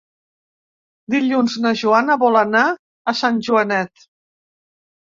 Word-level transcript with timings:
Dilluns 1.15 1.59
na 1.67 1.75
Joana 1.83 2.17
vol 2.27 2.41
anar 2.43 2.65
a 2.73 3.17
Sant 3.23 3.43
Joanet. 3.51 4.11